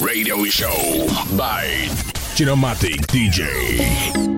Radio 0.00 0.44
Show 0.44 1.06
by 1.36 1.64
Genomatic 2.36 3.06
DJ. 3.08 4.37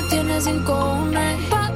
Guerra. 0.00 0.08
Que 0.08 0.16
en 0.16 0.28
la 0.28 0.40
disco 0.40 0.96
me 1.10 1.32
esperan 1.32 1.70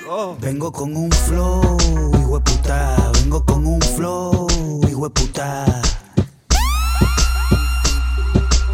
Oh. 0.09 0.37
Vengo 0.41 0.73
con 0.73 0.97
un 0.97 1.11
flow, 1.11 1.77
hijo 2.19 2.39
de. 2.41 3.21
Vengo 3.21 3.45
con 3.45 3.67
un 3.67 3.81
flow, 3.81 4.47
hijo 4.89 5.09
de. 5.09 5.23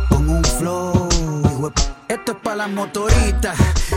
Con 0.08 0.30
un 0.30 0.44
flow, 0.44 1.08
hijo 1.44 1.72
Esto 2.08 2.32
es 2.32 2.38
para 2.42 2.56
las 2.56 2.70
motoritas 2.70 3.56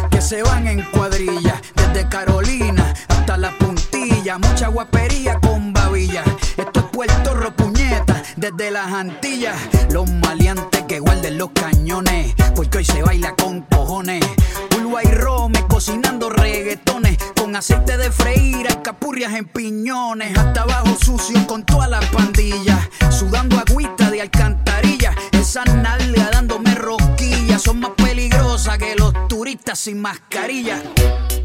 que 0.10 0.22
se 0.22 0.42
van 0.44 0.68
en 0.68 0.84
cuadrilla. 0.92 1.62
Desde 1.76 2.08
Carolina 2.10 2.94
hasta 3.08 3.38
la 3.38 3.52
puntilla. 3.58 4.38
Mucha 4.38 4.70
guapería 4.70 5.40
con 5.40 5.74
babilla. 5.74 6.24
Esto 6.58 6.80
es 6.80 6.86
Puerto 6.92 7.34
Ropuñeta, 7.34 8.24
desde 8.36 8.72
las 8.72 8.92
Antillas. 8.92 9.58
Los 9.92 10.10
maleantes 10.10 10.75
que 10.88 11.00
guarden 11.00 11.38
los 11.38 11.50
cañones, 11.52 12.36
porque 12.56 12.80
hoy 12.80 12.86
se 12.86 13.02
baila 13.02 13.36
con 13.36 13.62
cojones. 13.62 14.24
Pulva 14.70 15.04
y 15.04 15.08
rome 15.08 15.64
cocinando 15.68 16.30
reggaetones, 16.30 17.18
con 17.36 17.56
aceite 17.56 17.98
de 17.98 18.12
freír, 18.12 18.68
capurrias 18.84 19.34
en 19.34 19.46
piñones, 19.46 20.38
hasta 20.38 20.62
abajo 20.62 20.96
sucio 21.04 21.46
con 21.48 21.64
toda 21.66 21.88
la 21.88 22.00
pandilla, 22.12 22.90
sudando 23.10 23.58
agüita 23.58 24.12
de 24.12 24.22
alcantarilla, 24.22 25.16
esa 25.32 25.64
nalga 25.66 26.30
dándome 26.32 26.76
rosquillas, 26.76 27.62
son 27.62 27.80
más 27.80 27.92
peligrosas 27.98 28.78
que 28.78 28.96
los 28.96 29.14
turistas 29.28 29.80
sin 29.80 30.02
mascarilla, 30.02 30.82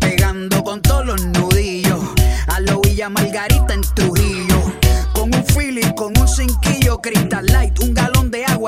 pegando 0.00 0.62
con 0.64 0.82
todos 0.82 1.06
los 1.06 1.24
nudillos, 1.26 2.00
a 2.48 2.60
la 2.60 2.76
Villa 2.82 3.08
Margarita 3.08 3.74
en 3.74 3.82
Trujillo. 3.94 4.49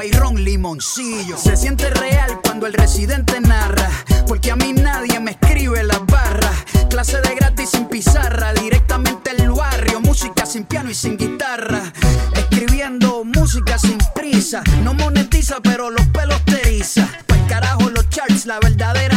y 0.05 0.13
ron 0.13 0.43
limoncillo. 0.43 1.37
Se 1.37 1.57
siente 1.57 1.89
real 1.91 2.41
cuando 2.43 2.67
el 2.67 2.73
residente 2.73 3.41
narra, 3.41 3.89
porque 4.27 4.51
a 4.51 4.57
mí 4.57 4.73
nadie 4.73 5.21
me 5.21 5.33
escribe 5.33 5.83
las 5.83 6.05
barras. 6.07 6.65
Clase 6.91 7.21
de 7.21 7.35
gratis 7.35 7.71
sin 7.71 7.87
pizarra, 7.87 8.53
directamente 8.55 9.31
el 9.31 9.51
barrio, 9.51 10.01
música 10.01 10.47
sin 10.47 10.65
piano 10.65 10.91
y 10.91 10.95
sin 10.95 11.17
guitarra. 11.17 11.93
Escribiendo 12.35 13.25
música 13.25 13.79
sin 13.79 13.99
prisa, 14.15 14.63
no 14.83 14.95
monetiza 14.95 15.61
pero 15.63 15.91
los 15.91 16.07
pelos 16.07 16.43
te 16.45 16.61
eriza. 16.63 17.09
Pa'l 17.27 17.47
carajo 17.47 17.91
los 17.91 18.09
charts, 18.09 18.47
la 18.47 18.59
verdadera 18.61 19.12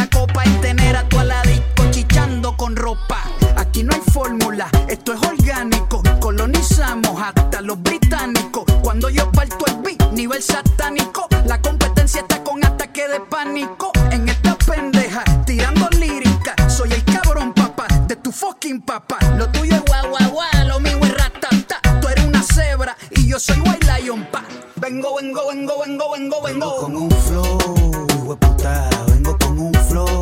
vengo, 25.26 25.48
vengo, 25.48 25.80
vengo, 25.84 26.10
vengo, 26.12 26.42
vengo. 26.42 26.66
Vengo 26.66 26.76
con 26.76 26.96
un 26.96 27.10
flow, 27.10 28.06
hijo 28.14 28.36
puta. 28.36 28.88
Vengo 29.08 29.36
con 29.38 29.58
un 29.58 29.74
flow, 29.74 30.20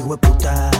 hijo 0.00 0.16
puta. 0.18 0.73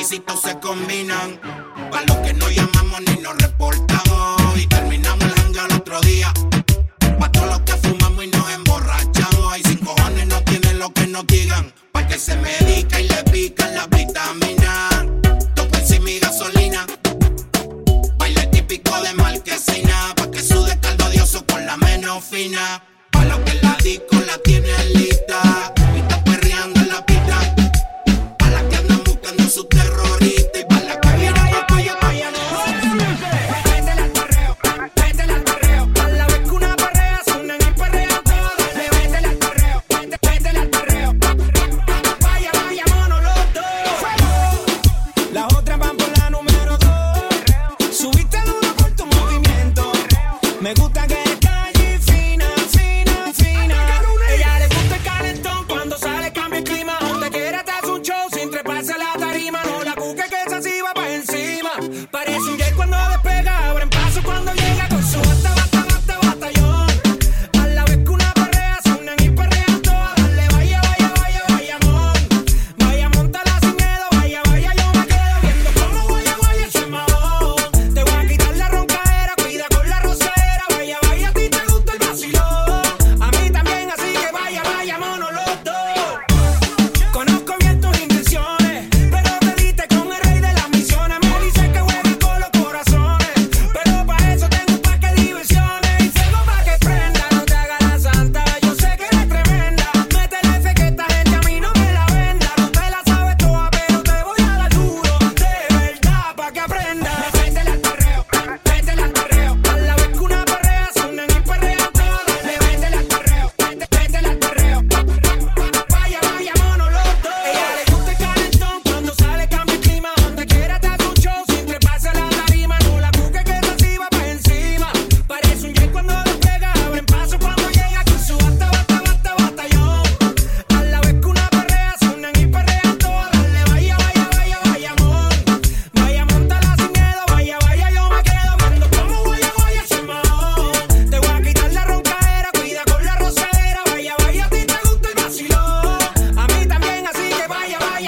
requisitos 0.00 0.40
se 0.40 0.58
combinan. 0.60 1.38
Para 1.90 2.06
los 2.06 2.16
que 2.18 2.32
no 2.32 2.48
llaman. 2.48 2.79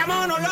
monólogo. 0.07 0.52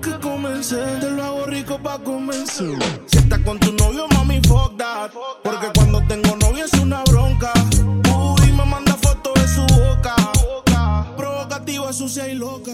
que 0.00 0.18
comencé. 0.20 0.76
Te 1.00 1.10
lo 1.10 1.24
hago 1.24 1.46
rico 1.46 1.78
pa' 1.82 1.98
comenzar. 1.98 2.78
Si 3.06 3.18
estás 3.18 3.40
con 3.40 3.58
tu 3.58 3.72
novio, 3.72 4.06
mami, 4.14 4.40
fuck 4.46 4.76
that. 4.76 5.10
Porque 5.42 5.68
cuando 5.74 6.02
tengo 6.06 6.36
novio 6.36 6.64
es 6.64 6.72
una 6.74 7.02
bronca. 7.04 7.52
Uy, 8.14 8.52
me 8.52 8.64
manda 8.64 8.94
fotos 8.94 9.34
de 9.34 9.48
su 9.48 9.62
boca. 9.74 10.14
Provocativa, 11.16 11.92
sucia 11.92 12.28
y 12.28 12.34
loca. 12.34 12.72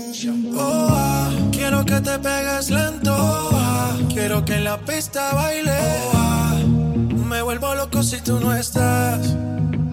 Oh, 0.57 0.89
ah, 0.91 1.31
quiero 1.53 1.85
que 1.85 2.01
te 2.01 2.19
pegues 2.19 2.71
lento. 2.71 3.15
Oh, 3.15 3.51
ah, 3.53 3.97
quiero 4.09 4.45
que 4.45 4.55
en 4.55 4.65
la 4.65 4.79
pista 4.79 5.35
baile. 5.35 5.73
Oh, 5.73 6.13
ah, 6.15 6.55
me 7.29 7.43
vuelvo 7.43 7.75
loco 7.75 8.03
si 8.03 8.21
tú 8.21 8.39
no 8.41 8.55
estás. 8.55 9.35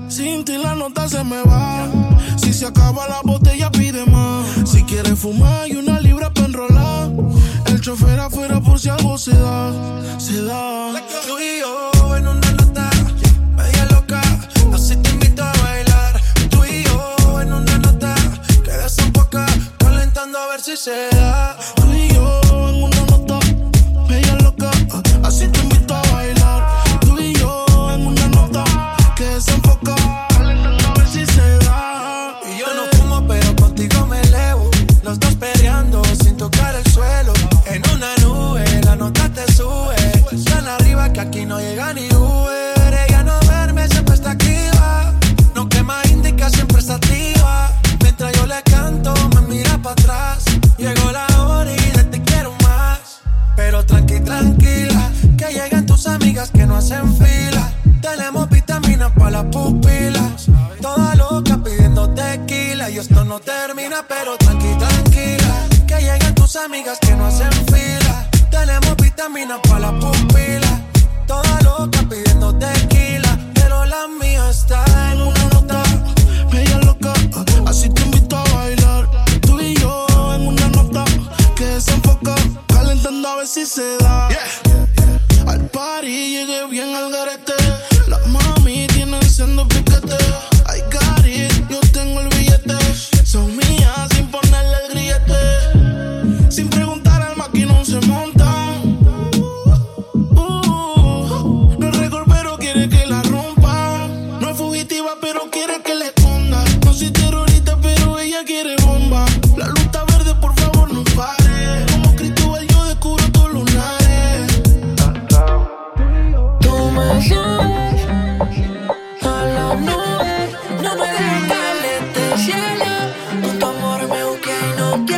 Sin 0.09 0.45
ti 0.45 0.57
la 0.57 0.75
nota 0.75 1.09
se 1.09 1.23
me 1.23 1.41
va. 1.43 1.89
Si 2.37 2.53
se 2.53 2.67
acaba 2.67 3.07
la 3.07 3.21
botella, 3.23 3.71
pide 3.71 4.05
más. 4.05 4.45
Si 4.65 4.83
quieres 4.83 5.17
fumar, 5.17 5.63
hay 5.63 5.75
una 5.75 5.99
libra 5.99 6.22
enrolar. 6.53 7.09
El 7.65 7.81
chofer 7.81 8.19
afuera 8.19 8.61
por 8.61 8.79
si 8.79 8.89
algo 8.89 9.17
se 9.17 9.31
da, 9.31 9.71
se 10.19 10.43
da. 10.43 10.91
Tú 11.27 11.39
y 11.39 11.59
yo 11.59 12.15
en 12.15 12.27
una 12.27 12.51
nota, 12.51 12.89
media 13.55 13.85
loca, 13.91 14.21
así 14.73 14.95
te 14.97 15.09
invito 15.09 15.43
a 15.43 15.51
bailar. 15.63 16.21
Tú 16.49 16.63
y 16.65 16.83
yo 16.83 17.41
en 17.41 17.53
una 17.53 17.77
nota, 17.79 18.15
quedas 18.63 18.97
un 18.99 19.11
poco, 19.11 19.39
calentando 19.79 20.37
a 20.37 20.47
ver 20.49 20.61
si 20.61 20.77
se 20.77 21.09
da. 21.11 21.57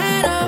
that 0.05 0.25
I 0.25 0.44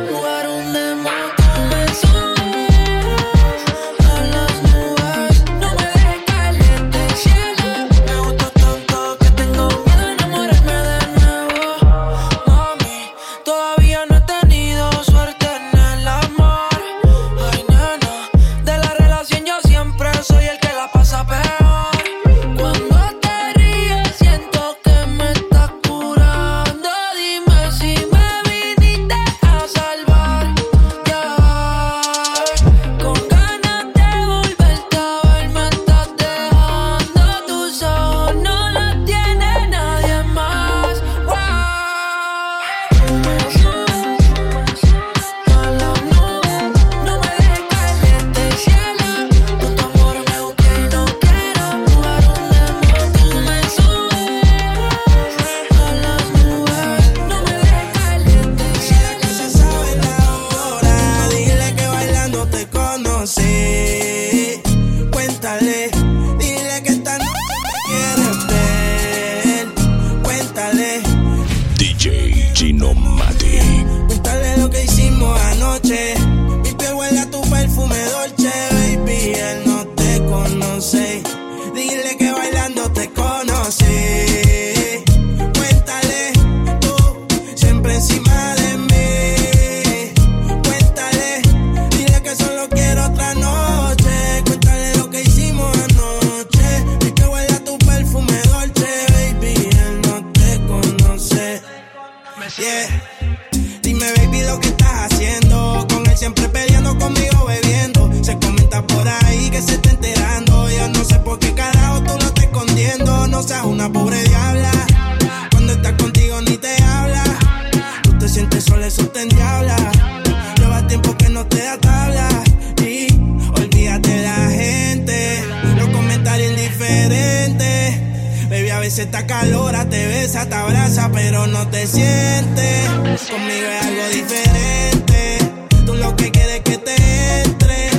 no 131.57 131.67
te 131.69 131.87
sientes. 131.87 132.89
Conmigo 133.29 133.67
es 133.67 133.85
algo 133.85 134.07
diferente. 134.13 135.37
Tú 135.85 135.93
lo 135.95 136.15
que 136.15 136.31
quieres 136.31 136.57
es 136.57 136.61
que 136.61 136.77
te 136.77 136.95
entre. 137.43 137.89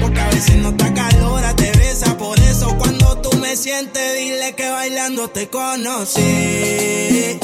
Porque 0.00 0.20
a 0.20 0.28
veces 0.28 0.56
no 0.56 0.70
está 0.70 0.92
calora, 0.94 1.54
te 1.54 1.70
besa. 1.72 2.16
Por 2.16 2.38
eso 2.38 2.76
cuando 2.78 3.18
tú 3.18 3.36
me 3.38 3.56
sientes, 3.56 4.18
dile 4.18 4.54
que 4.54 4.68
bailando 4.70 5.28
te 5.28 5.48
conocí. 5.48 7.38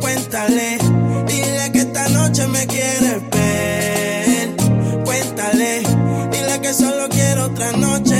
Cuéntale, 0.00 0.78
dile 1.26 1.72
que 1.72 1.80
esta 1.80 2.08
noche 2.08 2.46
me 2.48 2.66
quieres 2.66 3.18
ver. 3.30 4.56
Cuéntale, 5.04 5.82
dile 6.32 6.60
que 6.60 6.74
solo 6.74 7.08
quiero 7.08 7.46
otra 7.46 7.72
noche. 7.72 8.19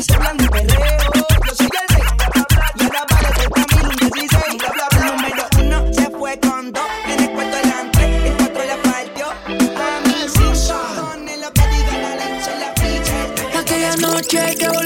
Check 14.31 14.63
out. 14.63 14.80